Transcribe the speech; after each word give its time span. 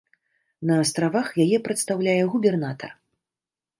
На 0.69 0.77
астравах 0.83 1.27
яе 1.45 1.57
прадстаўляе 1.67 2.19
губернатар. 2.37 2.91